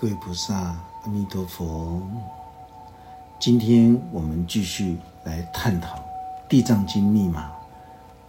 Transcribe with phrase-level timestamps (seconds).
[0.00, 2.00] 各位菩萨，阿弥陀佛。
[3.38, 5.94] 今天我们继续来探讨
[6.48, 7.52] 《地藏经》密码，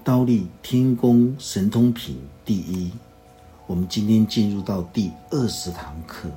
[0.04, 2.92] 刀立天宫神通品第一。
[3.68, 6.30] 我们今天进入到第二十堂课。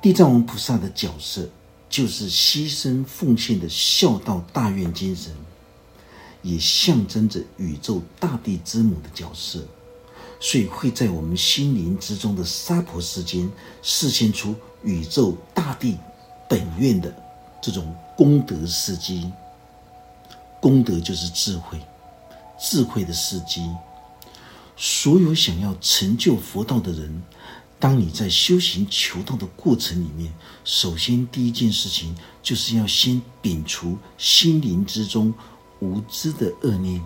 [0.00, 1.46] 地藏王菩萨的角色，
[1.90, 5.30] 就是牺牲奉献的孝道大愿精神，
[6.40, 9.60] 也象征着宇宙大地之母的角色。
[10.40, 13.50] 所以会在我们心灵之中的娑婆世间，
[13.82, 15.96] 示现出宇宙大地
[16.48, 17.14] 本愿的
[17.62, 19.30] 这种功德事迹。
[20.60, 21.80] 功德就是智慧，
[22.58, 23.62] 智慧的事迹。
[24.76, 27.22] 所有想要成就佛道的人，
[27.78, 30.32] 当你在修行求道的过程里面，
[30.64, 35.32] 首先第一件事情就是要先摒除心灵之中
[35.80, 37.00] 无知的恶念。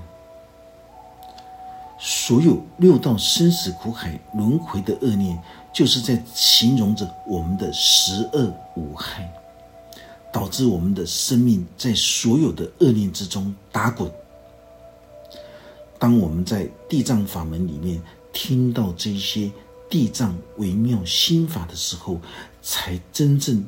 [1.99, 5.37] 所有六道生死苦海轮回的恶念，
[5.73, 9.29] 就是在形容着我们的十恶五害，
[10.33, 14.09] 导致我们的生命在所有的恶念之中打滚。
[15.99, 18.01] 当我们在地藏法门里面
[18.33, 19.51] 听到这些
[19.91, 22.21] 地藏微妙心法的时候，
[22.63, 23.67] 才真正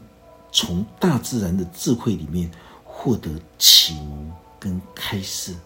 [0.53, 2.49] 从大自然的智慧里面
[2.85, 3.29] 获得
[3.59, 5.57] 启蒙跟开示。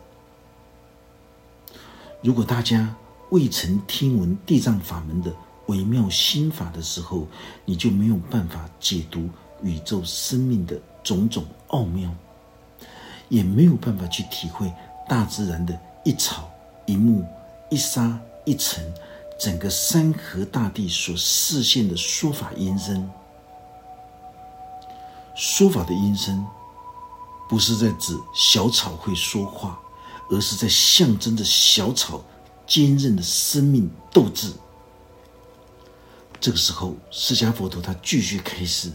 [2.25, 2.97] 如果大家
[3.29, 5.31] 未曾听闻地藏法门的
[5.67, 7.29] 微妙心法的时候，
[7.67, 9.29] 你就没有办法解读
[9.63, 12.11] 宇宙生命的种种奥妙，
[13.29, 14.73] 也没有办法去体会
[15.07, 16.51] 大自然的一草
[16.87, 17.23] 一木、
[17.69, 18.83] 一沙一尘，
[19.39, 23.07] 整个山河大地所示现的说法音声。
[25.35, 26.43] 说法的音声，
[27.51, 29.79] 不是在指小草会说话。
[30.35, 32.25] 而是在象征着小草
[32.67, 34.53] 坚韧的生命斗志。
[36.41, 38.91] 这个时候，释迦佛陀他继续开始，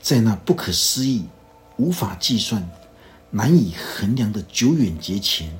[0.00, 1.26] 在那不可思议、
[1.76, 2.68] 无法计算、
[3.30, 5.50] 难以衡量的久远劫前，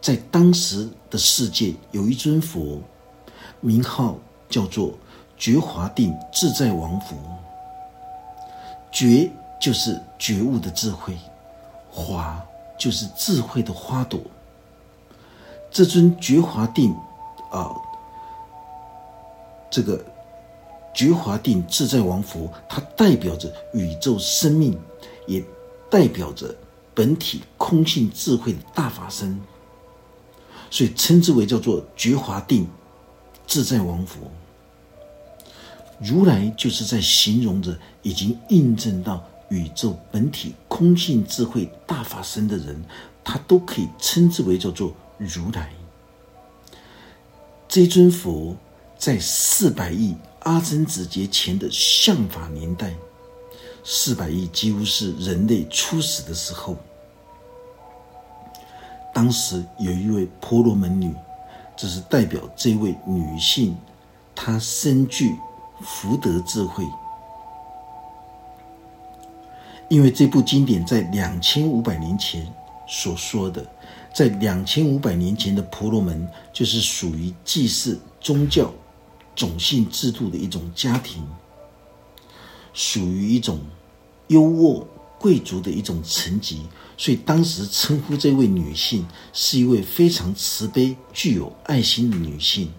[0.00, 2.82] 在当时的世界有一尊佛，
[3.60, 4.98] 名号叫做
[5.36, 7.16] 觉华定自在王佛。
[8.90, 11.16] 觉就是觉悟的智慧，
[11.90, 12.44] 华
[12.78, 14.20] 就是智慧的花朵。
[15.74, 16.94] 这尊觉华定，
[17.50, 17.74] 啊，
[19.68, 20.00] 这个
[20.94, 24.78] 觉华定自在王佛，它代表着宇宙生命，
[25.26, 25.44] 也
[25.90, 26.54] 代表着
[26.94, 29.36] 本体空性智慧的大法身，
[30.70, 32.68] 所以称之为叫做觉华定
[33.44, 34.20] 自在王佛。
[35.98, 42.80] 如来就是在形容着已经印证到宇宙本体空性智慧大法身的人，
[43.24, 44.92] 他都可以称之为叫做。
[45.16, 45.70] 如来，
[47.68, 48.56] 这尊佛
[48.98, 52.92] 在四百亿阿僧子劫前的相法年代，
[53.84, 56.76] 四百亿几乎是人类初始的时候。
[59.12, 61.14] 当时有一位婆罗门女，
[61.76, 63.76] 这是代表这位女性，
[64.34, 65.36] 她深具
[65.80, 66.84] 福德智慧。
[69.88, 72.52] 因为这部经典在两千五百年前
[72.88, 73.64] 所说的。
[74.14, 78.72] 在两千五百年前的婆罗门，就是属于祭祀宗教、
[79.34, 81.26] 种姓制度的一种家庭，
[82.72, 83.60] 属于一种
[84.28, 84.86] 优渥
[85.18, 86.62] 贵族的一种层级，
[86.96, 92.70] 所以当时称呼这位女性是一位非常慈悲、具有爱心的女性。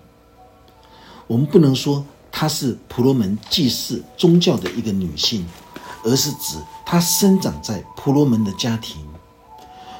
[1.27, 5.45] 我们不能说她是婆罗门祭祀宗教的一个女性，
[6.05, 9.04] 而是指她生长在婆罗门的家庭。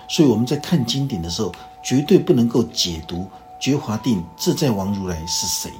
[0.08, 1.52] 所以我们在看经典的时候，
[1.84, 3.28] 绝对不能够解读
[3.60, 5.72] 觉华定自在王如来是谁，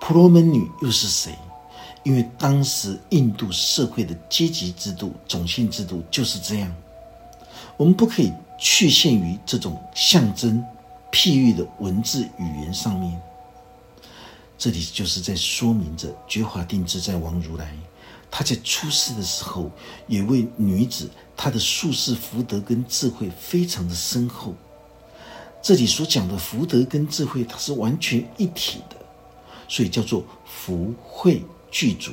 [0.00, 1.34] 婆罗门女又是谁？
[2.02, 6.70] 因为当时印度社会的阶级制度、种姓制度就是这样。
[7.78, 10.62] 我们不可以去限于这种象征、
[11.10, 13.18] 譬喻的文字语言上面。
[14.58, 17.74] 这里就是在说明着觉华定自在王如来。
[18.30, 19.70] 他在出世的时候，
[20.06, 24.54] 有位女子，他的术士福德跟智慧非常的深厚。
[25.62, 28.96] 这里所讲的福德跟智慧，它是完全一体的，
[29.66, 32.12] 所以叫做福慧具足。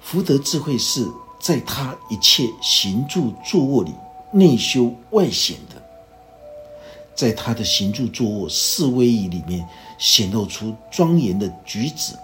[0.00, 1.04] 福德智慧是
[1.40, 3.92] 在他一切行住坐卧里
[4.32, 5.82] 内修外显的，
[7.16, 9.66] 在他的行住坐卧四威仪里面
[9.98, 12.14] 显露出庄严的举止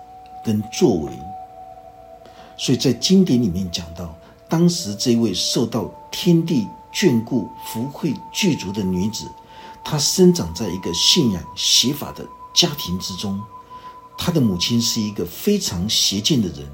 [0.45, 1.13] 跟作为。
[2.57, 4.17] 所以在经典里面讲到，
[4.49, 9.27] 当时这位受到天地眷顾、福慧具足的女子，
[9.83, 12.25] 她生长在一个信仰邪法的
[12.55, 13.41] 家庭之中，
[14.17, 16.69] 她的母亲是一个非常邪见的人，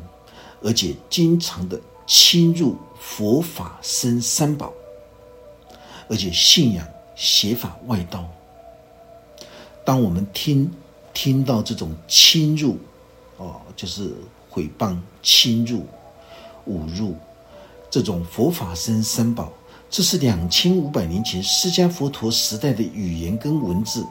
[0.63, 4.73] 而且经常的侵入佛法僧三宝，
[6.09, 8.29] 而且信仰邪法外道。
[9.85, 10.71] 当我们听
[11.15, 12.77] 听到这种侵入，
[13.39, 14.13] 哦，就是
[14.51, 15.87] 毁谤、侵入、
[16.69, 17.17] 侮辱
[17.91, 19.53] 这种佛法僧三宝，
[19.91, 24.07] 这是两千五百年前释迦佛陀时代的语言跟文字。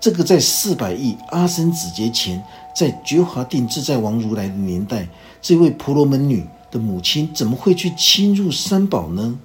[0.00, 2.42] 这个在四百亿阿僧子劫前，
[2.74, 5.08] 在觉华定自在王如来的年代，
[5.42, 9.38] 这位婆罗门女的母亲怎么会去侵入三宝呢？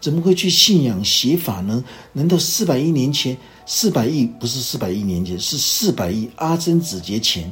[0.00, 1.82] 怎么会去信仰邪法呢？
[2.12, 7.50] 难道四百亿年前，四百亿不是四百亿年前，是四百亿阿僧子劫前，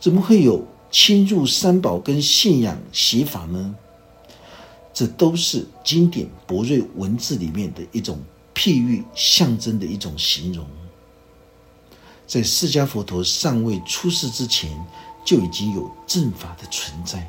[0.00, 3.74] 怎么会有侵入三宝跟信仰邪法呢？
[4.94, 8.16] 这都是经典博瑞文字里面的一种。
[8.54, 10.64] 譬喻象征的一种形容，
[12.26, 14.70] 在释迦佛陀尚未出世之前，
[15.24, 17.26] 就已经有正法的存在，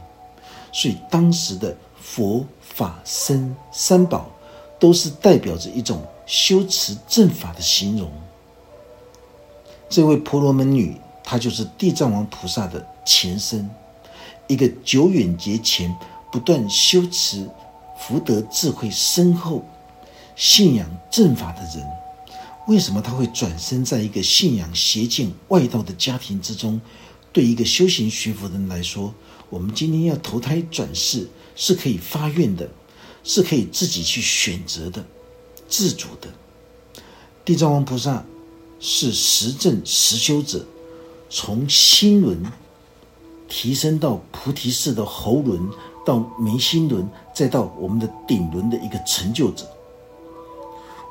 [0.74, 4.30] 所以当时的佛法僧三宝
[4.78, 8.12] 都是代表着一种修持正法的形容。
[9.90, 13.70] 这位婆罗门女，他就是地藏王菩萨的前身，
[14.48, 15.96] 一个久远劫前
[16.32, 17.50] 不断修持
[17.98, 19.64] 福德智慧深厚。
[20.36, 21.88] 信仰正法的人，
[22.68, 26.82] 为什么他会转身在一个信仰邪见外道的家庭之中？
[27.32, 29.14] 对一个修行学佛的人来说，
[29.50, 32.68] 我们今天要投胎转世是可以发愿的，
[33.24, 35.06] 是可以自己去选择的，
[35.70, 36.28] 自主的。
[37.46, 38.26] 地藏王菩萨
[38.80, 40.66] 是实证实修者，
[41.36, 42.40] 从心轮
[43.50, 45.60] 提升到菩提寺的喉轮，
[46.06, 49.66] 到眉心轮，再到我们的顶轮的一个成就者。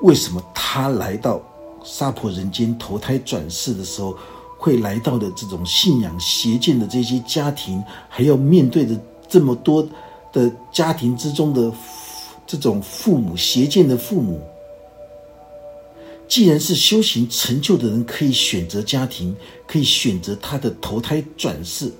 [0.00, 1.42] 为什么他来到
[1.82, 4.16] 娑婆人间投胎转世的时候，
[4.58, 8.96] 会来到的这种信仰邪见的这些家庭，还要面对着
[9.28, 9.84] 这么多
[10.32, 11.72] 的家庭之中的
[12.46, 14.40] 这种父母邪见的父母？
[16.32, 19.36] 既然是修行成就的人，可以选择家庭，
[19.66, 21.92] 可以选择他的投胎转世，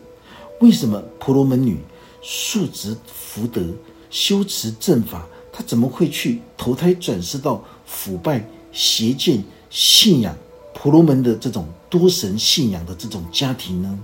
[0.63, 1.77] 为什么婆罗门女
[2.23, 3.63] 素质福德、
[4.09, 7.63] 修持正法，她怎么会去投胎转世到？
[7.85, 8.43] 腐败、
[8.73, 10.35] 邪见、信仰
[10.73, 13.99] 婆罗门的这种多神信仰的这种家庭呢？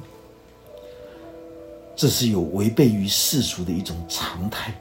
[1.96, 4.78] 这是有违背于世俗的一种常态。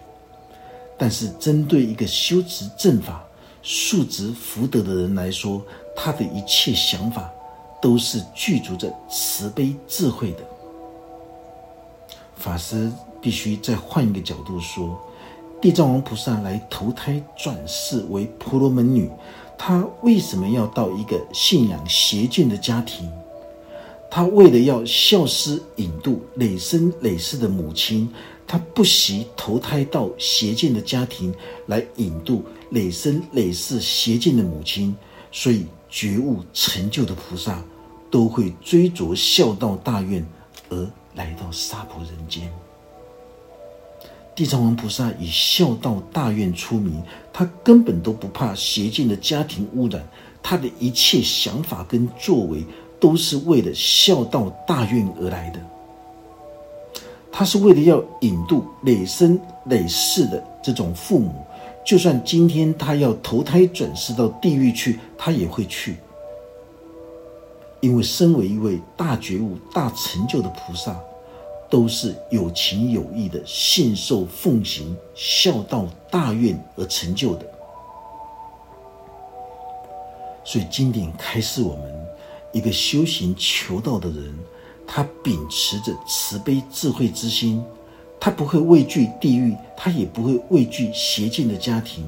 [0.98, 3.26] 但是，针对一个修持正法、
[3.70, 5.62] 数值福德的人来说，
[5.94, 7.30] 他的一切想法
[7.82, 10.40] 都是具足着慈悲智慧的。
[12.38, 14.98] 法师必须再换一个角度说。
[15.60, 19.12] 地藏王菩萨来投胎转世为婆罗门女，
[19.58, 23.12] 她为什么要到一个信仰邪见的家庭？
[24.10, 28.08] 她为了要孝思引渡累生累世的母亲，
[28.48, 31.36] 他不惜投胎到邪见的家庭
[31.66, 34.96] 来引渡累生累世邪见的母亲。
[35.30, 37.62] 所以觉悟成就的菩萨
[38.10, 40.26] 都会追逐孝道大愿
[40.70, 42.50] 而来到娑婆人间。
[44.34, 47.04] 地藏王菩萨以孝道大愿出名，
[47.34, 50.08] 他根本都不怕邪见的家庭污染，
[50.42, 52.64] 他的一切想法跟作为
[53.00, 55.60] 都是为了孝道大愿而来的。
[57.38, 61.46] 他是为了要引渡累生累世的这种父母，
[61.86, 65.98] 就算今天他要投胎转世到地狱去，他也会去，
[67.80, 71.00] 因为身为一位大觉悟、大成就的菩萨。
[71.70, 77.46] 都是有情有义的信受奉行孝道大愿而成就的，
[80.46, 82.08] 所以经典开示我们：
[82.54, 84.34] 一个修行求道的人，
[84.88, 87.62] 他秉持着慈悲智慧之心，
[88.20, 92.04] 他不会畏惧地狱，他也不会畏惧邪见的家庭。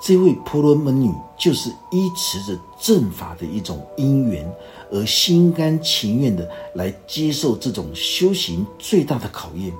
[0.00, 4.50] 这位婆罗门女就是依持着正法的一种因缘。
[4.88, 9.72] 而心甘情愿的来接受这种修行最大的考验，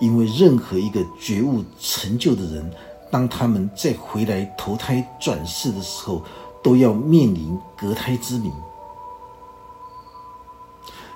[0.00, 2.68] 因为任何一个觉悟成就的人，
[3.12, 6.24] 当他们再回来投胎转世的时候，
[6.64, 8.50] 都要面临隔胎之谜。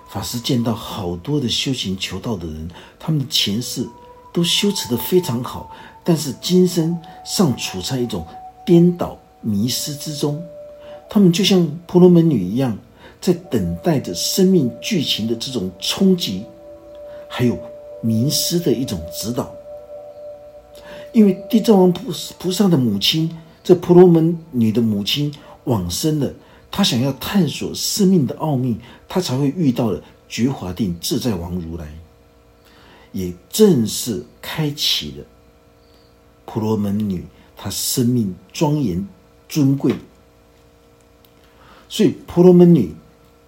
[0.08, 3.86] 法师见到好多的修行求道的人，他们的前世
[4.32, 5.70] 都修持的非常好，
[6.02, 8.26] 但是今生尚处在一种
[8.64, 10.42] 颠倒迷失之中。
[11.10, 12.76] 他们就像婆罗门女一样，
[13.20, 16.44] 在等待着生命剧情的这种冲击，
[17.28, 17.58] 还有
[18.00, 19.50] 名师的一种指导。
[21.12, 23.34] 因为地藏王菩菩萨的母亲，
[23.64, 25.34] 这婆罗门女的母亲
[25.64, 26.30] 往生了，
[26.70, 31.92] 他想要探索生命的奥秘，他才会遇到了觉华定自在王如来，
[33.12, 35.24] 也正式开启了
[36.44, 37.24] 婆罗门女
[37.56, 39.06] 她生命庄严
[39.48, 39.94] 尊贵。
[41.88, 42.94] 所以婆罗门女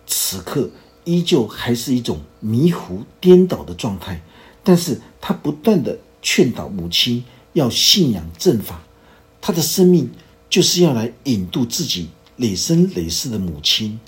[0.06, 0.70] 此刻
[1.04, 4.20] 依旧还是一种迷糊颠倒的状态，
[4.64, 7.22] 但是她不断的劝导母亲
[7.52, 8.82] 要信仰正法，
[9.40, 10.10] 她的生命
[10.48, 12.08] 就是要来引渡自己。
[12.40, 14.00] 累生累世的母亲，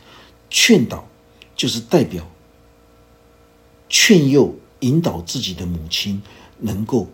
[0.48, 1.06] 劝导
[1.54, 2.26] 就是代表
[3.90, 6.22] 劝诱、引导自己的母亲，
[6.58, 7.10] 能够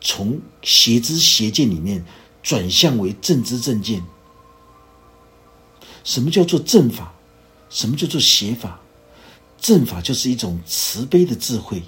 [0.00, 2.04] 从邪知邪见里面
[2.40, 4.00] 转向为正知正见。
[6.04, 7.12] 什么叫做正法？
[7.68, 8.78] 什么叫做邪法？
[9.58, 11.82] 正法就是一种慈悲的智慧，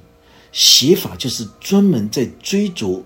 [0.50, 3.04] 邪法就是专门在追逐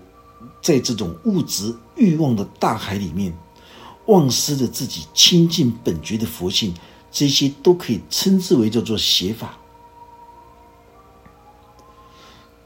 [0.63, 3.31] 在这种物质欲望的大海里面。
[4.11, 6.73] 忘失了自己清净本觉的佛性，
[7.09, 9.57] 这些都可以称之为叫做邪法。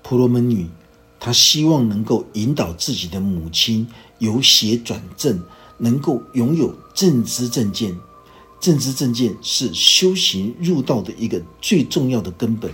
[0.02, 0.68] 婆罗门女，
[1.20, 3.88] 她希望能够引导自己的母亲
[4.18, 5.40] 由邪转正，
[5.78, 7.96] 能够拥有正知正见。
[8.60, 12.74] 正知正见是修行入道的一个最重要的根本。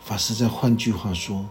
[0.00, 1.44] 法师在换句话说。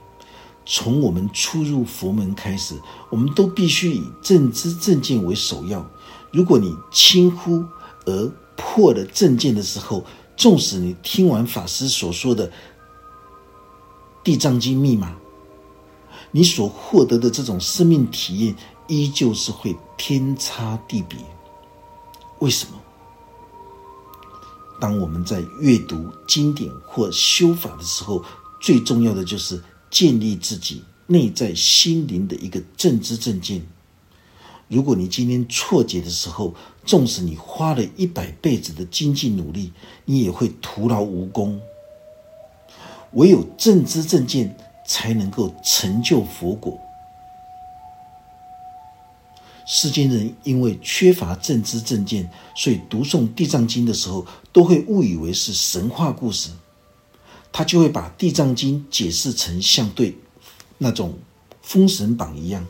[0.69, 2.75] 从我们初入佛门开始，
[3.09, 5.89] 我们都必须以正知正见为首要。
[6.29, 7.63] 如果你轻忽
[8.05, 10.03] 而破了正见的时候，
[10.35, 12.49] 纵使你听完法师所说的
[14.25, 15.15] 《地藏经》密码，
[16.31, 18.53] 你所获得的这种生命体验，
[18.87, 21.17] 依旧是会天差地别。
[22.39, 22.73] 为什么？
[24.81, 28.21] 当我们在阅读经典或修法的时候，
[28.59, 29.63] 最重要的就是。
[29.89, 33.61] 建立自己内在心灵的一个正知正见。
[34.67, 36.53] 如果你今天错解的时候，
[36.85, 39.71] 纵使你花了一百辈子的经济努力，
[40.05, 41.61] 你也会徒劳无功。
[43.13, 46.77] 唯有正知正见，才能够成就佛果。
[49.65, 56.49] 世间人因为缺乏正知正见，所以读诵《地藏经》的时候，都会误以为是神话故事。
[57.57, 60.15] 他就会把《地藏经》解释成像对
[60.77, 61.09] 那种
[61.63, 62.63] 《封神榜》一样。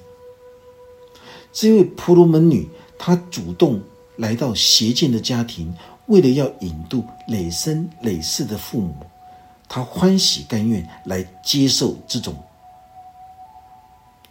[1.51, 3.81] 这位婆罗门女，她主动
[4.15, 5.75] 来到邪见的家庭，
[6.05, 8.95] 为了要引渡累生累世的父母，
[9.67, 12.33] 她欢喜甘愿来接受这种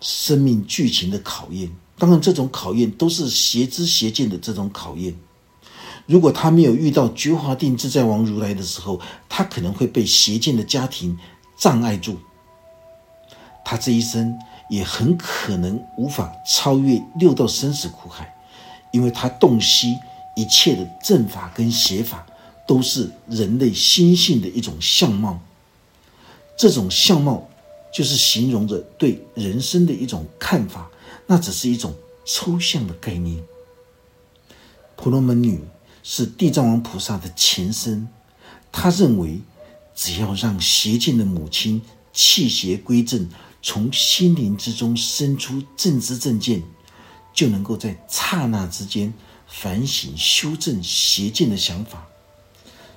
[0.00, 1.70] 生命剧情的考验。
[1.98, 5.14] 当然，这种考验都是邪知邪见的这种考验。
[6.06, 11.18] 如果他没有遇到觉华定自在王如来的时候，他可能会被邪见的家庭
[11.58, 12.16] 障碍住。
[13.64, 14.38] 他这一生
[14.70, 18.32] 也很可能无法超越六道生死苦海，
[18.92, 19.98] 因为他洞悉
[20.36, 22.24] 一切的正法跟邪法
[22.68, 25.40] 都是人类心性的一种相貌。
[26.56, 27.48] 这种相貌
[27.92, 30.88] 就是形容着对人生的一种看法，
[31.26, 31.92] 那只是一种
[32.24, 33.42] 抽象的概念。
[34.94, 35.60] 婆罗门女。
[36.08, 38.06] 是地藏王菩萨的前身，
[38.70, 39.40] 他认为，
[39.92, 41.82] 只要让邪见的母亲
[42.12, 43.28] 弃邪归正，
[43.60, 46.62] 从心灵之中生出正知正见，
[47.34, 49.12] 就能够在刹那之间
[49.48, 52.06] 反省修正邪见的想法。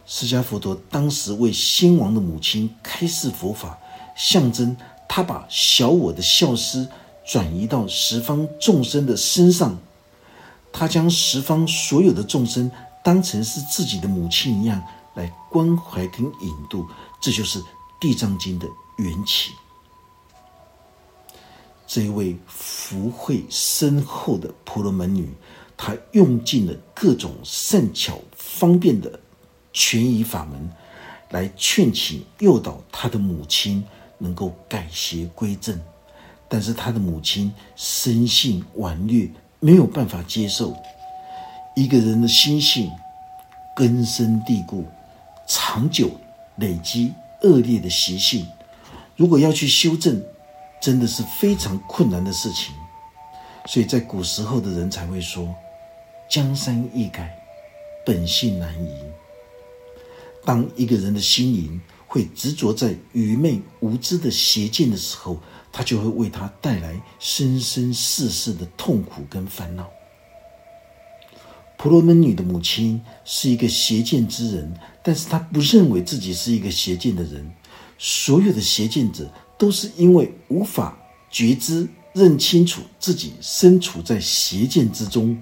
[0.06, 3.80] 释迦佛陀当时为先王的母亲开示佛法，
[4.16, 6.88] 象征他把小我的孝思
[7.25, 9.80] 转移到十方众生的身上，
[10.72, 12.70] 他将十方所有的众生。
[13.03, 14.82] 当成是自己的母亲一样
[15.15, 16.88] 来关怀跟引渡，
[17.22, 17.60] 这就是
[18.00, 19.53] 《地藏经》的缘起。
[21.88, 25.27] 这一位福慧深厚的婆罗门女，
[25.75, 29.20] 她用尽了各种善巧方便的
[29.74, 30.70] 权宜法门，
[31.32, 33.84] 来劝请诱导她的母亲
[34.20, 35.79] 能够改邪归正。
[36.48, 40.75] 但是她的母亲生性顽劣，没有办法接受。
[41.79, 42.91] 一个人的心性
[43.74, 44.83] 根深蒂固、
[45.48, 46.12] 长久
[46.57, 48.45] 累积恶劣的习性，
[49.15, 50.21] 如果要去修正，
[50.81, 52.75] 真的是非常困难的事情。
[53.65, 55.55] 所以在古时候的人才会说
[56.29, 57.33] ：“江山易改，
[58.05, 58.91] 本性难移。”
[60.43, 65.38] 当一个人的心灵会执着在愚昧无知的邪见的时候，
[65.71, 69.89] 他就会为他带来生生世世的痛苦跟烦恼。
[71.79, 77.50] 婆罗门女的母亲是一个邪见之人，但是她不认为自己是一个邪见的人。
[77.98, 80.98] 所有的邪见者都是因为无法
[81.31, 85.41] 觉知、认清楚自己身处在邪见之中，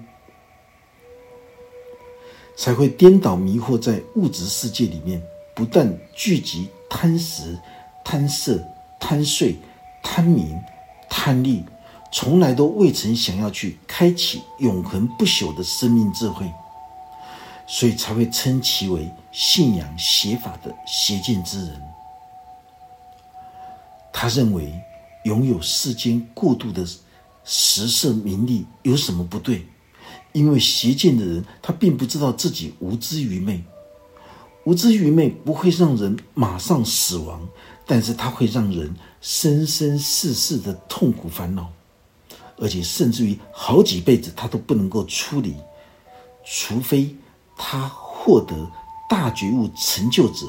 [2.56, 5.20] 才会颠倒迷惑在物质世界里面，
[5.56, 7.58] 不断聚集贪食、
[8.04, 8.64] 贪色、
[9.00, 9.56] 贪睡、
[10.04, 10.56] 贪名、
[11.10, 11.64] 贪利，
[12.10, 16.50] 从来都未曾想要去开启永恒不朽的生命智慧，
[17.66, 21.82] 所以才会称其为信仰邪法的邪见之人。
[24.12, 24.72] 他认为
[25.24, 26.84] 拥有世间过度的
[27.44, 29.66] 食色名利有什么不对？
[30.32, 33.62] 因为邪见的人，他并不知道自己无知愚昧。
[34.64, 37.48] 无知愚昧不会让人马上死亡，
[37.86, 41.70] 但是他会让人生生世世的痛苦烦恼，
[42.60, 45.56] 而且甚至于好几辈子他都不能够出离，
[46.44, 47.14] 除非
[47.56, 48.70] 他获得
[49.08, 50.46] 大觉悟成就者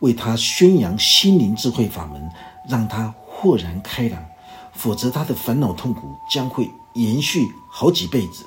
[0.00, 2.30] 为他宣扬心灵智慧法门，
[2.68, 4.24] 让他豁然开朗，
[4.72, 8.44] 否则他的烦恼痛苦将会延续好几辈子。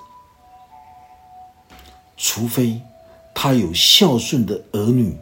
[2.18, 2.82] 除非
[3.34, 5.18] 他有孝顺的儿女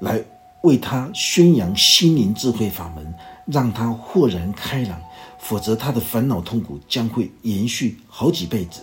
[0.00, 0.22] 来
[0.62, 3.14] 为他宣扬心灵智慧法门，
[3.46, 5.00] 让他豁然开朗，
[5.38, 8.82] 否则他的烦恼痛苦将会延续好几辈子。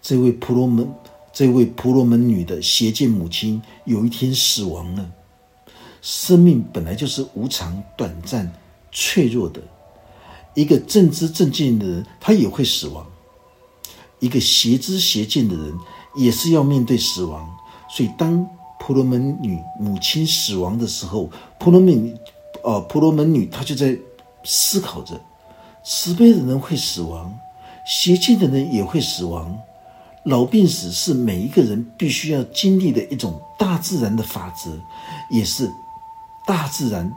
[0.00, 0.90] 这位婆罗门，
[1.32, 5.10] 这位婆罗门女的邪见母亲有一天死亡了。
[6.00, 8.50] 生命本来就是无常、短暂、
[8.90, 9.60] 脆弱的，
[10.54, 13.06] 一个正知正见的人，他也会死亡。
[14.18, 15.74] 一个邪知邪见的人
[16.16, 17.54] 也是要面对死亡，
[17.90, 18.46] 所以当
[18.78, 22.18] 婆罗门女母亲死亡的时候，婆罗门，
[22.64, 23.98] 呃，婆罗门女她就在
[24.44, 25.20] 思考着：
[25.84, 27.38] 慈悲的人会死亡，
[27.86, 29.58] 邪见的人也会死亡。
[30.24, 34.70] 老病死是每一个人必须要经历的一种大自然的法则，
[35.30, 35.70] 也是
[36.46, 37.10] 大自然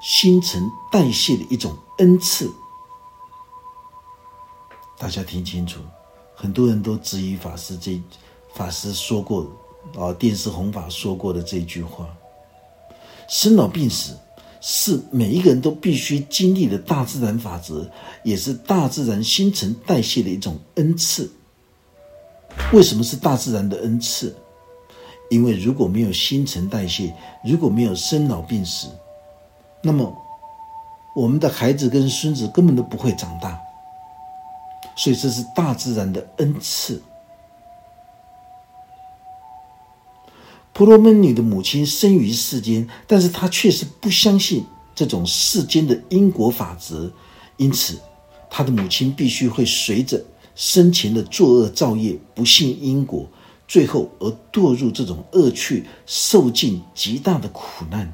[0.00, 2.48] 新陈代谢的一种恩赐。
[4.96, 5.80] 大家听清楚。
[6.36, 8.00] 很多人都质疑法师这
[8.54, 9.46] 法师说过
[9.96, 12.08] 啊，电视弘法说过的这句话：
[13.28, 14.18] 生老病死
[14.66, 17.86] 是每一个人都必须经历的大自然法则，
[18.22, 21.30] 也是大自然新陈代谢的一种恩赐。
[22.72, 24.34] 为什么是大自然的恩赐？
[25.28, 28.88] 因为如果没有新陈代谢，如果没有生老病死，
[29.82, 30.16] 那么
[31.14, 33.60] 我们的孩子跟孙子根本都不会长大。
[34.96, 37.02] 所以这是大自然的恩赐。
[40.74, 47.10] 婆罗门女的母亲生于世间，但是她却是不相信这种世间的因果法则，
[47.56, 47.98] 因此
[48.50, 50.22] 她的母亲必须会随着
[50.56, 53.24] 生前的作恶造业，不信因果，
[53.68, 58.12] 最后而堕入这种恶趣，受尽极大的苦难。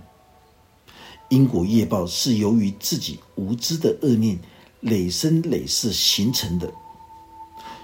[1.31, 4.39] 因果业报是由于自己无知的恶念。
[4.83, 6.73] 累生累世形成的，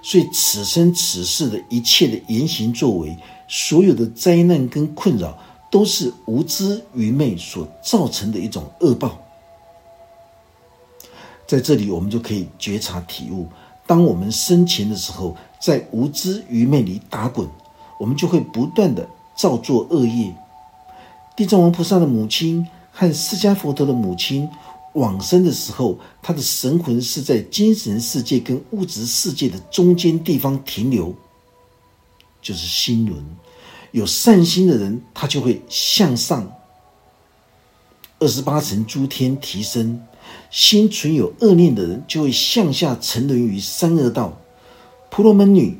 [0.03, 3.17] 所以此生此世的一切的言行作为，
[3.49, 5.37] 所有的灾难跟困扰，
[5.71, 9.19] 都是无知愚昧所造成的一种恶报。
[11.47, 13.47] 在这里，我们就可以觉察体悟：
[13.87, 17.49] 当我们生前的时候，在无知愚昧里打滚，
[17.99, 20.33] 我们就会不断的造作恶业。
[21.37, 24.49] 地藏王菩萨的母亲和释迦佛陀的母亲。
[24.97, 31.15] 往生的时候，他的神魂是在精神世界跟物质世界的中间地方停留，
[32.41, 33.23] 就是心轮。
[33.93, 36.51] 有善心的人，他就会向上
[38.19, 39.99] 二十八层诸天提升；
[40.51, 44.37] 心存有恶念的人，就会向下沉沦于三恶道。
[45.11, 45.79] 婆罗门女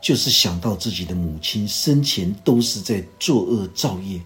[0.00, 4.20] 就是想到自己的母亲生前都是在作恶造业。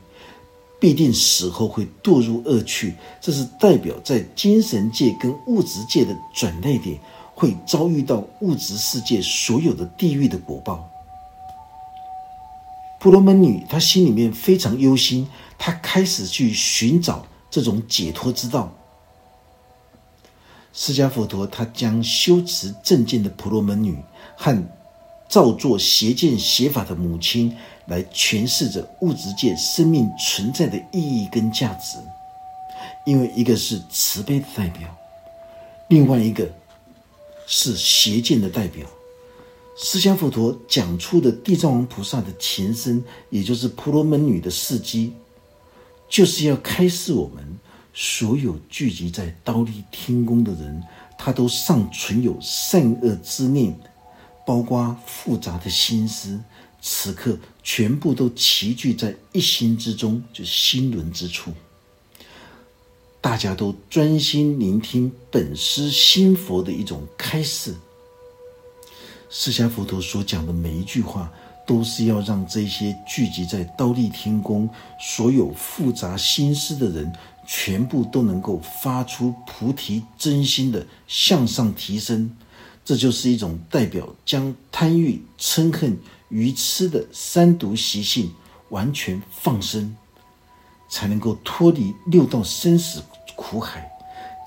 [0.81, 6.99] 必定死后会堕入恶趣，这是代表在精神界跟物质界的转捩点，
[7.35, 10.89] 会遭遇到物质世界所有的地狱的果报。
[12.99, 18.73] 婆罗门女她心里面非常忧心，她开始去寻找这种解脱之道。
[20.73, 23.99] 释迦佛陀他将修持正见的婆罗门女
[24.37, 24.57] 和
[25.29, 27.57] 造作邪见邪法的母亲。
[27.91, 31.99] 来诠释着物质界生命存在的意义跟价值，
[33.05, 34.89] 因为一个是慈悲的代表，
[35.89, 36.49] 另外一个
[37.49, 38.87] 是邪见的代表。
[39.77, 45.13] 释迦佛陀讲出的地藏王菩萨的前身，也就是婆罗门女的事迹，
[46.09, 47.45] 就是要开示我们
[47.93, 50.81] 所有聚集在刀立天宫的人，
[51.19, 53.75] 他都尚存有善恶之念，
[54.47, 56.39] 包括复杂的心思。
[56.81, 61.53] 此刻全部都齐聚在一心之中，就是心轮之处。
[63.21, 67.75] 大家都专心聆听本师心佛的一种开示。
[69.29, 71.31] 释迦佛陀所讲的每一句话，
[71.67, 77.13] 都是要让这些聚集在刀立天宫所有复杂心思的人，
[77.47, 82.35] 全部都能够发出菩提真心的向上提升。
[82.85, 85.97] 这就是一种代表将贪欲、嗔恨、
[86.31, 88.33] 愚痴的三毒习性
[88.71, 89.95] 完全放生，
[90.89, 93.03] 才能够脱离六道生死
[93.37, 93.91] 苦海，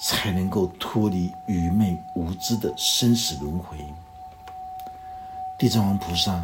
[0.02, 3.78] 才能够脱离愚昧无知的生死轮回。
[5.60, 6.44] 地藏王菩萨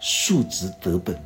[0.00, 1.16] 素直得本，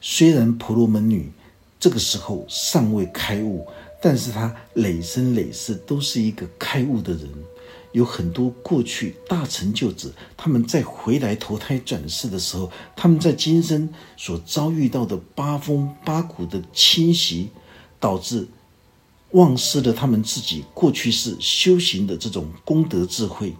[0.00, 1.32] 虽然婆罗门女
[1.80, 3.66] 这个时候尚未开悟，
[4.00, 7.28] 但是她累生累世都是一个开悟的人。
[7.92, 17.48] 有很多过去大成就者，他们在回来投胎转世的时候，他们在今生所遭遇到的八风八苦的侵袭，
[17.98, 18.46] 导致
[19.30, 23.54] 忘失了他们自己过去是修行的这种功德智慧。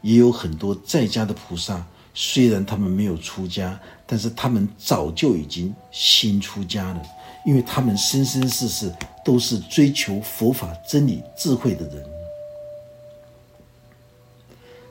[0.00, 1.84] 也有很多在家的菩萨，
[2.14, 7.02] 虽然他们没有出家，但是他们早就已经新出家了，
[7.44, 8.90] 因为他们生生世世
[9.24, 12.17] 都是追求佛法真理智慧的人。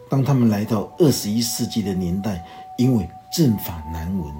[0.10, 2.46] 当他们来到二十一世纪的年代，
[2.78, 4.34] 因为正法难闻，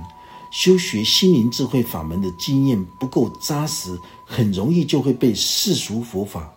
[0.52, 6.54] 修学心灵智慧法门的经验不够扎实，很容易就会被世俗佛法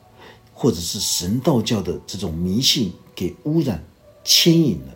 [0.55, 3.83] 或者是神道教的这种迷信给污染、
[4.23, 4.95] 牵引了。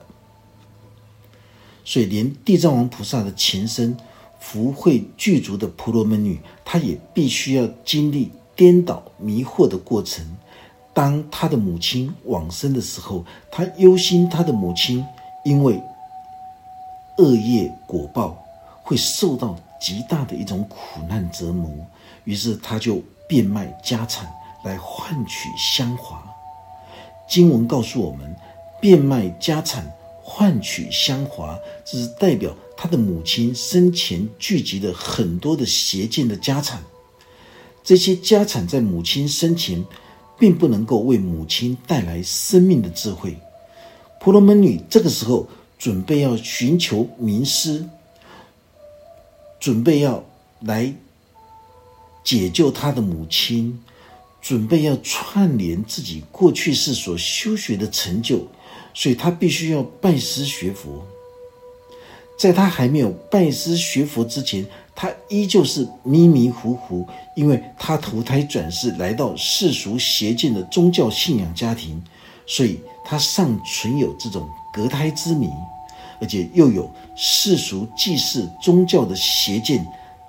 [1.85, 3.97] 所以，连地藏王菩萨的前身
[4.39, 10.25] 福慧具足的婆罗门女，她也必须要经历颠倒迷惑的过程。
[10.95, 15.05] 当他的母亲往生的时候，他忧心他的母亲
[15.45, 15.83] 因为
[17.19, 18.41] 恶业果报
[18.85, 21.69] 会受到极大的一种苦难折磨，
[22.23, 24.33] 于是他就变卖家产
[24.65, 26.23] 来换取香华。
[27.29, 28.33] 经文告诉我们，
[28.81, 36.81] 变卖家产换取香华，这是代表他的母亲生前聚集了很多的邪见的家产，
[37.83, 39.85] 这些家产在母亲生前。
[40.39, 43.37] 并不能够为母亲带来生命的智慧。
[44.21, 45.47] 婆罗门女这个时候
[45.79, 47.85] 准备要寻求名师，
[49.61, 50.25] 准备要
[50.61, 50.93] 来
[52.23, 53.83] 解救她的母亲，
[54.41, 58.47] 准备要串联自己过去世所修学的成就，
[58.95, 61.07] 所以她必须要拜师学佛。
[62.39, 64.67] 在她还没有拜师学佛之前。
[64.97, 72.01] 他依旧是迷迷糊糊，因为他投胎转世来到世俗邪见的宗教信仰家庭，
[72.47, 75.49] 所以他尚存有这种隔胎之谜，
[76.21, 79.85] 而且又有世俗祭祀宗教的邪见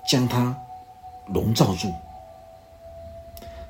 [0.06, 0.56] 将他
[1.28, 1.92] 笼罩住。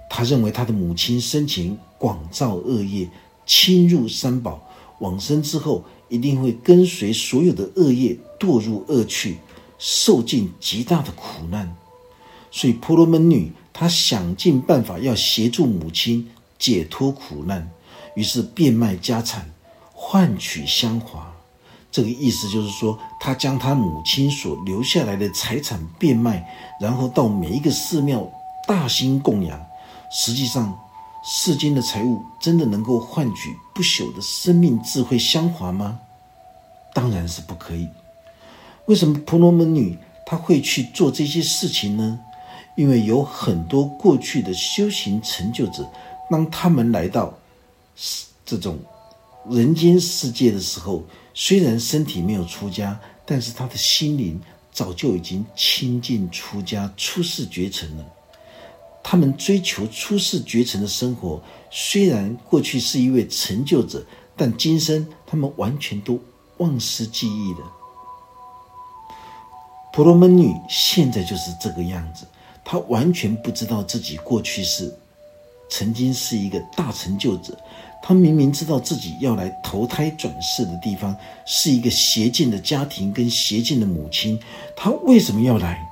[0.08, 3.06] 他认为他的母亲生前广造恶业，
[3.44, 4.58] 侵入三宝，
[5.00, 9.36] 往生之后一定会跟随所有的恶业堕入恶趣。
[9.78, 11.76] 受尽极大的苦难，
[12.50, 17.70] 所以婆罗门女她想尽办法要协助母亲解脱苦难，
[18.14, 19.50] 于是变卖家产
[19.92, 21.32] 换取香华。
[21.92, 26.46] 这个意思就是说，她将她母亲所留下来的财产变卖，
[26.80, 28.30] 然后到每一个寺庙
[28.66, 29.58] 大兴供养。
[30.10, 30.78] 实际上，
[31.24, 35.98] 世间的财物真的能够换取不朽的生命智慧香华吗？
[36.94, 37.88] 当然是不可以。
[38.86, 42.18] 为什么婆罗门女她会去做这些事情呢？
[42.76, 45.88] 因为有很多过去的修行成就者，
[46.30, 47.32] 当他们来到
[48.44, 48.78] 这种
[49.48, 54.38] 人间世界的时候，虽然身体没有出家，但是他的心灵
[54.72, 58.04] 早就已经亲近出家、出世绝尘了。
[59.02, 64.04] 他们追求出世绝尘的生活，虽然过去是一位成就者，
[64.36, 66.20] 但今生他们完全都
[66.58, 67.72] 忘失记忆了。
[69.96, 72.26] 婆罗门女现在就是这个样子，
[72.62, 74.94] 她完全不知道自己过去是
[75.70, 77.58] 曾经是一个大成就者。
[78.02, 84.38] 她明明知道自己要来投胎转世的地方是一个邪见的家庭跟邪见的母亲，
[84.76, 85.82] 她为什么要来？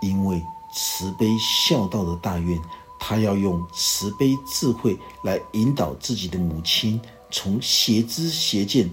[0.00, 0.40] 因为
[0.72, 2.56] 慈悲孝道的大愿，
[3.00, 7.00] 她要用慈悲智慧来引导自己的母亲
[7.32, 8.88] 从邪知邪见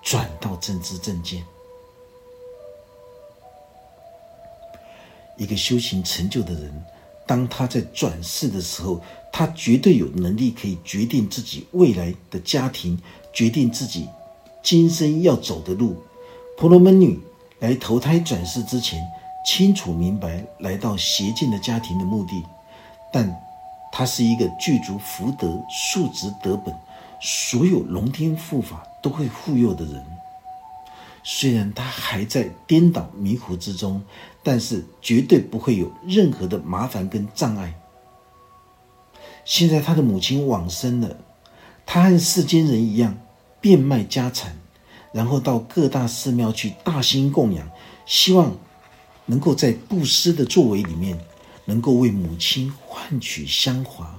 [0.00, 1.44] 转到正知正见。
[5.36, 6.84] 一个修行成就的人，
[7.26, 9.00] 当他在转世的时候，
[9.32, 12.98] 他绝对有能力可以决定自己未来的家庭，
[13.32, 14.06] 决定自己
[14.62, 16.02] 今生要走的路。
[16.58, 17.18] 婆罗门女
[17.60, 19.02] 来投胎转世之前，
[19.46, 22.42] 清楚明白来到邪见的家庭的目的，
[23.12, 23.34] 但
[23.90, 26.74] 她是一个具足福德、素质德本，
[27.20, 30.04] 所有龙天护法都会护佑的人。
[31.24, 34.02] 虽然他还在颠倒迷糊之中，
[34.42, 37.74] 但是绝对不会有任何的麻烦跟障碍。
[39.44, 41.16] 现在他的母亲往生了，
[41.86, 43.18] 他和世间人一样
[43.60, 44.56] 变卖家产，
[45.12, 47.68] 然后到各大寺庙去大兴供养，
[48.06, 48.56] 希望
[49.26, 51.18] 能够在布施的作为里面，
[51.64, 54.18] 能够为母亲换取香华。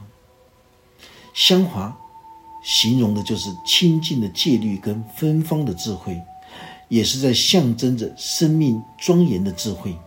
[1.34, 1.98] 香华
[2.64, 6.22] 形容的就是清净的戒律跟芬芳的智慧。
[6.90, 9.98] 也是在象征着生命庄严的智慧，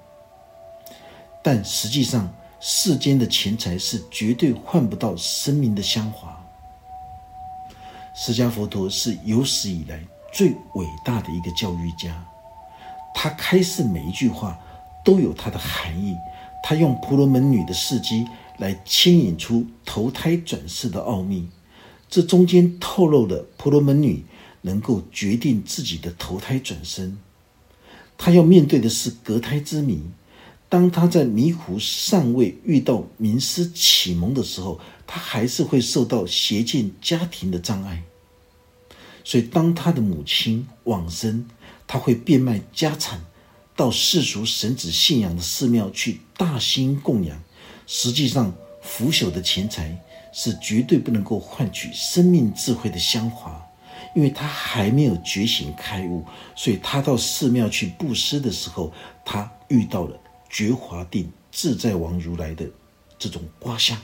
[1.46, 2.28] 但实际上，
[2.58, 6.36] 世间的钱财是绝对换不到生命的香华。
[8.16, 12.20] 释迦佛陀是有史以来最伟大的一个教育家，
[13.14, 14.58] 他开示每一句话
[15.04, 16.16] 都有它的含义。
[16.64, 18.26] 他用婆罗门女的事迹
[18.58, 21.48] 来牵引出投胎转世的奥秘，
[22.10, 24.26] 这中间透露了婆罗门女。
[24.62, 27.16] 能够决定自己的投胎转生，
[28.18, 30.02] 他要面对的是隔胎之谜。
[30.68, 38.02] 当他在迷糊尚未遇到名师启蒙的时候，他还是会受到邪见家庭的障碍。
[39.22, 41.46] 所以，当他的母亲往生，
[41.86, 43.20] 他会变卖家产，
[43.74, 47.40] 到世俗神子信仰的寺庙去大兴供养。
[47.86, 49.96] 实际上，腐朽的钱财
[50.32, 53.62] 是绝对不能够换取生命智慧的香华。
[54.14, 56.24] 因为他还没有觉醒开悟，
[56.54, 58.90] 所以他到寺庙去布施的时候，
[59.24, 60.18] 他遇到了
[60.56, 62.66] 觉华定自在王如来的
[63.18, 64.00] 这种卦象。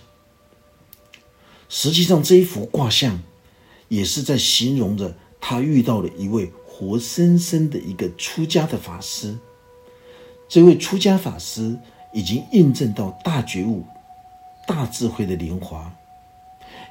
[1.71, 3.23] 实际上，这一幅卦象
[3.89, 9.39] 也是在形容着他遇到了一位活生生的一个出家的法师。
[10.47, 11.79] 这位出家法师
[12.13, 13.87] 已经印证到大觉悟、
[14.67, 15.91] 大智慧的莲华，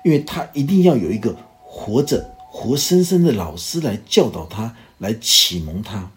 [0.03, 2.33] 因为他一定要有一个活着。
[2.53, 6.11] 活生生的老师来教导他，来启蒙他。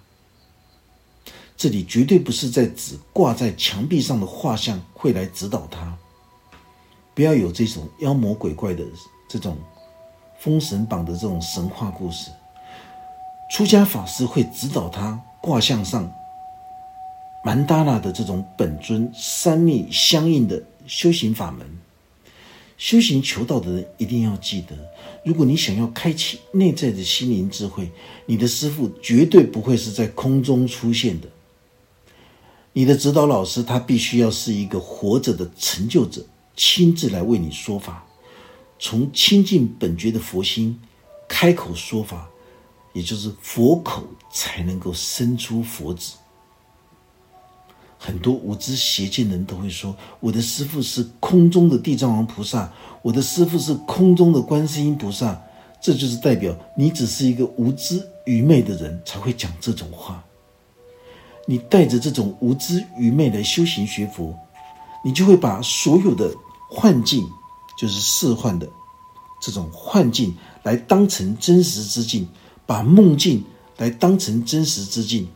[1.56, 5.96] 这里绝对不是在指挂在墙壁上的画像会来指导他，
[7.14, 8.84] 不要有这种妖魔鬼怪的
[9.28, 9.56] 这种
[10.40, 12.30] 封神榜的这种神话故事。
[13.50, 16.10] 出家法师会指导他卦象上
[17.44, 21.66] 曼达拉的这种本尊三密相应的修行法门。
[22.76, 24.74] 修行求道的人一定要记得，
[25.24, 27.88] 如果你想要开启内在的心灵智慧，
[28.26, 31.28] 你的师父绝对不会是在空中出现的。
[32.76, 38.04] 你的指导老师他必须要是一个活着的成就者，亲自来为你说法，
[38.80, 40.78] 从清净本觉的佛心
[41.28, 42.28] 开口说法，
[42.92, 46.14] 也就是佛口才能够生出佛子。
[47.96, 52.70] 很多无知邪见人都会说：“我的师父是空中的地藏王菩萨，
[53.02, 55.40] 我的师父是空中的观世音菩萨。”
[55.80, 60.24] 这就是代表你只是一个无知愚昧的人才会讲这种话。
[61.46, 64.34] 你带着这种无知愚昧来修行学佛，
[65.04, 66.34] 你就会把所有的
[66.70, 67.28] 幻境，
[67.78, 68.68] 就是世幻的
[69.42, 72.26] 这种幻境，来当成真实之境，
[72.64, 73.44] 把梦境
[73.76, 75.28] 来当成真实之境。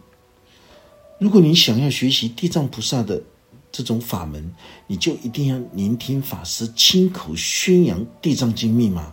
[1.19, 3.23] 如果你想要学习地藏菩萨的
[3.71, 4.55] 这种法门，
[4.87, 9.13] 你就一定要聆听法师亲口宣扬地藏经密码，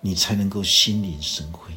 [0.00, 1.72] 你才能够心领神会。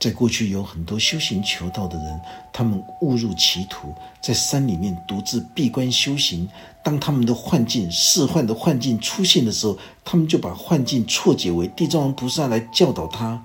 [0.00, 6.48] 在过去有很多修行求道的人，他们误入歧途，在山里面独自闭关修行。
[6.82, 13.44] 当他们的幻境、世幻的幻境出现的时候，他们就把幻境错解为地藏王菩萨来教导他。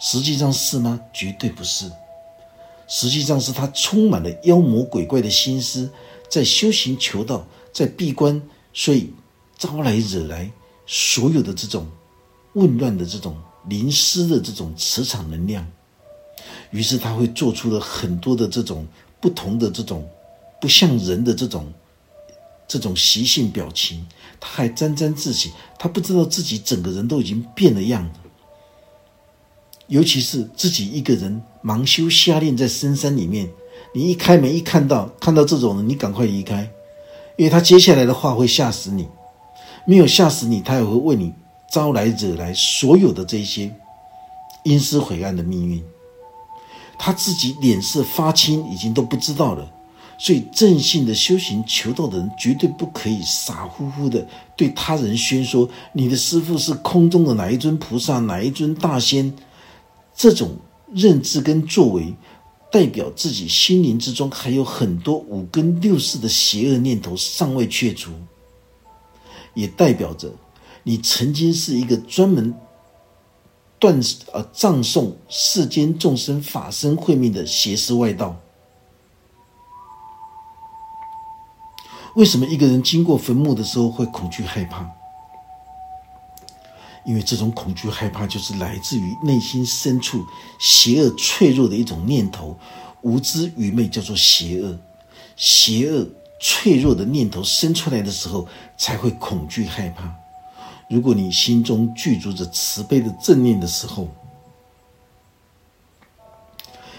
[0.00, 1.00] 实际上是吗？
[1.12, 1.88] 绝对不是。
[2.88, 5.88] 实际上是他充满了妖魔鬼怪的心思，
[6.28, 9.12] 在修行求道，在闭关，所以
[9.56, 10.50] 招来惹来
[10.86, 11.86] 所有的这种
[12.52, 13.36] 混乱的这种
[13.68, 15.66] 淋湿的这种磁场能量，
[16.70, 18.86] 于是他会做出了很多的这种
[19.20, 20.08] 不同的这种
[20.60, 21.72] 不像人的这种
[22.66, 24.06] 这种习性表情，
[24.40, 28.20] 他还沾沾自喜，他不知道自己整个人都已经变了样子。
[29.86, 33.48] 尤其是自己一个人忙修瞎练在深山里面，
[33.94, 36.70] 你一开门一看到看到这种人，你赶快离开，
[37.38, 39.08] 因为他接下来的话会吓死你。
[39.86, 41.32] 没有吓死你，他也会为你
[41.70, 43.72] 招来惹来所有的这些
[44.64, 45.82] 阴湿晦暗的命运。
[46.98, 49.70] 他自己脸色发青，已经都不知道了。
[50.20, 54.26] 所以正信的修行求道的人，绝对不可以傻乎乎的
[54.56, 59.32] 对他人宣说你的师父是空中的哪一尊菩萨，哪一尊大仙。
[60.12, 60.56] 这种
[60.92, 62.12] 认知跟作为，
[62.72, 68.10] 代表自己心灵之中还有很多五根六识的邪恶念头尚未去除，
[69.54, 70.28] 也代表着
[70.88, 72.54] 你曾经是一个专门
[73.78, 74.00] 断
[74.32, 78.34] 呃葬送世间众生法身慧命的邪师外道。
[82.14, 84.90] 为什么一个人经过坟墓的时候会恐惧害怕？
[87.04, 90.24] 因为这种恐惧害怕，就是来自于内心深处
[90.58, 92.56] 邪恶脆弱的一种念头，
[93.02, 94.78] 无知愚昧叫做邪恶，
[95.36, 96.08] 邪恶
[96.40, 98.48] 脆弱的念头生出来的时候，
[98.78, 100.17] 才会恐惧害怕。
[100.88, 104.08] 如果你心中具足着慈悲的正念的时候，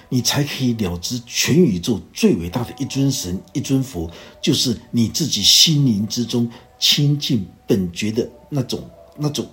[0.09, 4.09] 你才可以了知全宇宙最伟大的一尊神、一尊佛，
[4.41, 6.49] 就是你自己心灵之中
[6.79, 9.47] 清净本觉的那种、那种。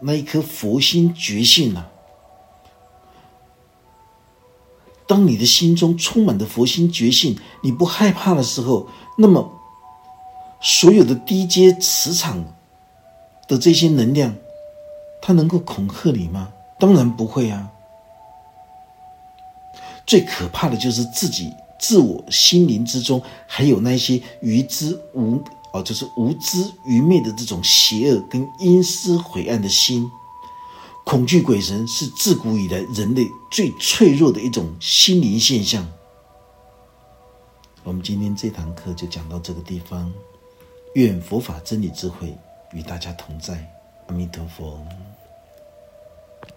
[0.00, 1.88] 那一颗佛心觉性啊，
[5.06, 9.50] 当你的心中充满的佛心觉性，你不害怕的时候，那么
[10.60, 12.44] 所有的低阶磁场
[13.48, 14.34] 的这些能量，
[15.20, 16.52] 它能够恐吓你吗？
[16.78, 17.70] 当然不会啊。
[20.06, 25.42] 最可怕的就是自己自我心灵之中还有那些愚之无。
[25.72, 30.08] 哦，就是无知愚昧的这种邪恶跟阴湿晦暗的心，
[31.04, 35.84] 恐惧鬼神是自古以来人类最脆弱的一种心灵现象。
[37.82, 40.12] 我们今天这堂课就讲到这个地方，
[40.94, 42.32] 愿佛法真理智慧
[42.74, 43.54] 与大家同在，
[44.08, 44.84] 阿弥陀佛。